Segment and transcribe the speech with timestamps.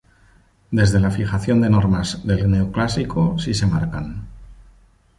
[0.71, 4.27] Desde la fijación de normas del neoclásico sí se marcan.